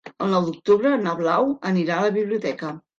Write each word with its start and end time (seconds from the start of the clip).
El 0.27 0.31
nou 0.35 0.47
d'octubre 0.47 0.95
na 1.03 1.15
Blau 1.21 1.55
anirà 1.75 2.01
a 2.03 2.11
la 2.11 2.19
biblioteca. 2.21 2.79